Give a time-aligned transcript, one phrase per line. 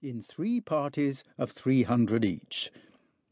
[0.00, 2.70] in three parties of 300 each.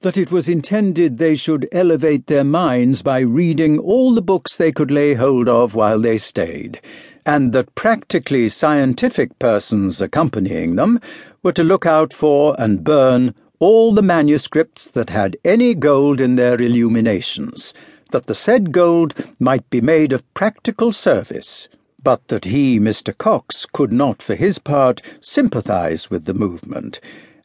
[0.00, 4.72] That it was intended they should elevate their minds by reading all the books they
[4.72, 6.80] could lay hold of while they stayed,
[7.24, 10.98] and that practically scientific persons accompanying them
[11.44, 16.34] were to look out for and burn all the manuscripts that had any gold in
[16.34, 17.72] their illuminations,
[18.10, 21.68] that the said gold might be made of practical service
[22.08, 23.12] but that he, Mr.
[23.14, 27.00] Coxe, could not, for his part, sympathise with the movement,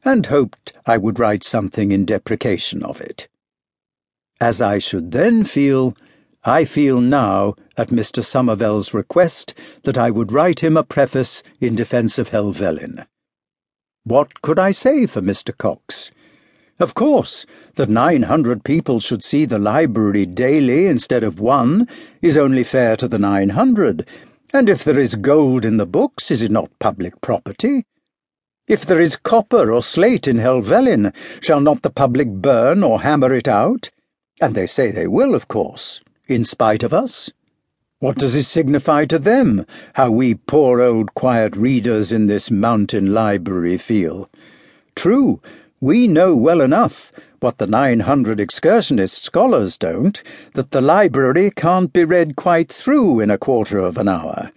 [0.06, 3.28] and hoped I would write something in deprecation of it.
[4.40, 5.98] As I should then feel,
[6.46, 8.24] I feel now, at Mr.
[8.24, 13.06] Somervell's request, that I would write him a preface in defence of Helvellyn.
[14.06, 15.54] What could I say for Mr.
[15.58, 16.10] Coxe?
[16.80, 21.86] Of course, that 900 people should see the library daily instead of one
[22.22, 24.08] is only fair to the 900
[24.54, 27.86] and if there is gold in the books, is it not public property?
[28.68, 31.12] If there is copper or slate in Helvellyn,
[31.42, 33.90] shall not the public burn or hammer it out?
[34.40, 37.32] And they say they will, of course, in spite of us.
[38.00, 43.14] What does it signify to them how we poor old quiet readers in this mountain
[43.14, 44.30] library feel?
[44.96, 45.42] True,
[45.82, 47.12] we know well enough
[47.44, 53.30] what the 900 excursionist scholars don't, that the library can't be read quite through in
[53.30, 54.50] a quarter of an hour.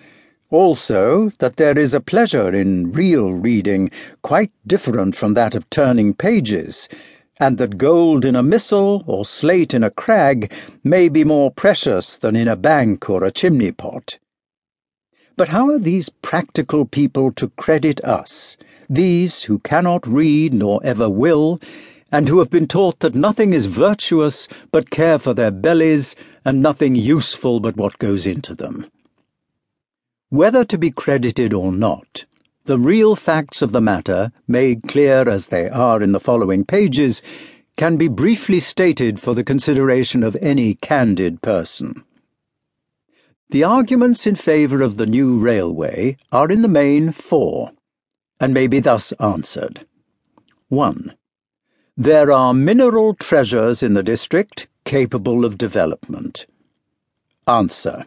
[0.51, 3.91] Also, that there is a pleasure in real reading
[4.23, 6.89] quite different from that of turning pages,
[7.41, 10.53] and that gold in a missal or slate in a crag
[10.85, 14.21] may be more precious than in a bank or a chimney pot.
[15.37, 18.57] But how are these practical people to credit us,
[18.89, 21.61] these who cannot read nor ever will,
[22.13, 26.63] and who have been taught that nothing is virtuous but care for their bellies, and
[26.63, 28.87] nothing useful but what goes into them.
[30.29, 32.25] Whether to be credited or not,
[32.65, 37.23] the real facts of the matter, made clear as they are in the following pages,
[37.77, 42.03] can be briefly stated for the consideration of any candid person.
[43.51, 47.71] The arguments in favour of the new railway are in the main four,
[48.41, 49.87] and may be thus answered.
[50.69, 51.15] 1.
[51.99, 56.45] There are mineral treasures in the district capable of development.
[57.47, 58.05] Answer.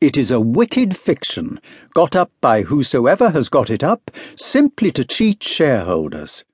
[0.00, 1.60] It is a wicked fiction,
[1.94, 6.44] got up by whosoever has got it up, simply to cheat shareholders.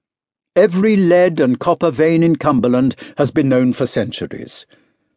[0.56, 4.64] Every lead and copper vein in Cumberland has been known for centuries.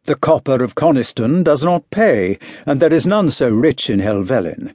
[0.04, 4.74] The copper of Coniston does not pay, and there is none so rich in Helvellyn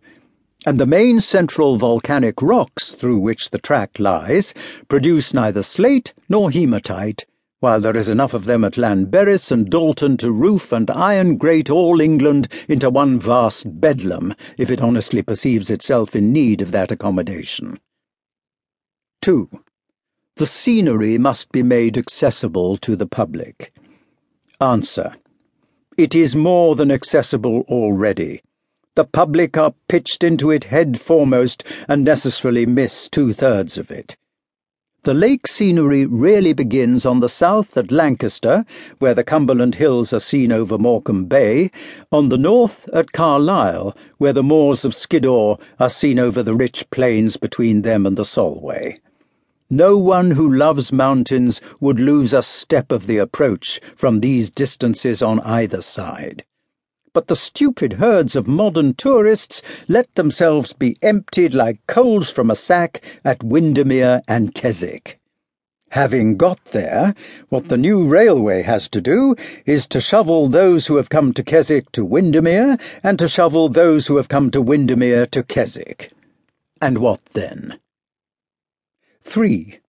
[0.67, 4.53] and the main central volcanic rocks through which the tract lies
[4.89, 7.25] produce neither slate nor hematite,
[7.61, 11.69] while there is enough of them at Llanberis and Dalton to roof and iron grate
[11.69, 16.91] all England into one vast bedlam, if it honestly perceives itself in need of that
[16.91, 17.79] accommodation.
[19.21, 19.49] 2.
[20.35, 23.73] The scenery must be made accessible to the public.
[24.59, 25.13] Answer.
[25.97, 28.41] It is more than accessible already
[28.97, 34.17] the public are pitched into it head foremost and necessarily miss two thirds of it.
[35.03, 38.65] The lake scenery really begins on the south at Lancaster,
[38.97, 41.69] where the Cumberland Hills are seen over Morecambe Bay,
[42.11, 46.89] on the north at Carlisle, where the moors of Skiddaw are seen over the rich
[46.89, 48.99] plains between them and the Solway.
[49.69, 55.21] No one who loves mountains would lose a step of the approach from these distances
[55.21, 56.43] on either side
[57.17, 62.55] but the stupid herds of modern tourists let themselves be emptied like coals from a
[62.55, 65.19] sack at Windermere and Keswick.
[65.89, 67.15] Having got there,
[67.49, 69.35] what the new railway has to do
[69.65, 74.05] is to shovel those who have come to Keswick to Windermere, and to shovel those
[74.05, 76.11] who have come to Windermere to Keswick.
[76.79, 77.79] And what then?
[79.23, 79.79] 3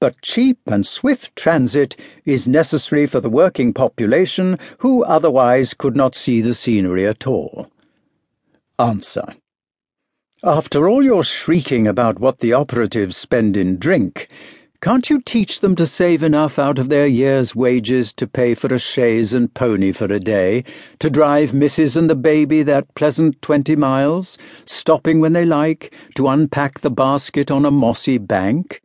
[0.00, 6.14] but cheap and swift transit is necessary for the working population who otherwise could not
[6.14, 7.70] see the scenery at all.
[8.78, 9.34] Answer.
[10.44, 14.28] After all your shrieking about what the operatives spend in drink,
[14.82, 18.72] can't you teach them to save enough out of their year's wages to pay for
[18.72, 20.62] a chaise and pony for a day,
[20.98, 21.96] to drive Mrs.
[21.96, 24.36] and the baby that pleasant twenty miles,
[24.66, 28.82] stopping when they like, to unpack the basket on a mossy bank?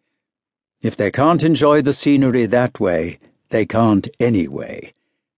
[0.82, 3.20] If they can't enjoy the scenery that way,
[3.50, 4.94] they can't anyway.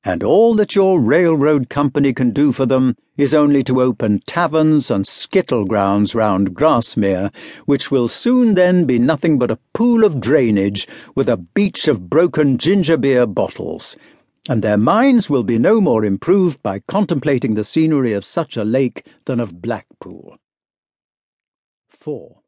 [0.06, 4.90] And all that your railroad company can do for them is only to open taverns
[4.90, 7.30] and skittle grounds round Grasmere,
[7.66, 12.10] which will soon then be nothing but a pool of drainage with a beach of
[12.10, 13.98] broken ginger beer bottles.
[14.48, 18.64] And their minds will be no more improved by contemplating the scenery of such a
[18.64, 20.38] lake than of Blackpool.
[21.90, 22.43] 4.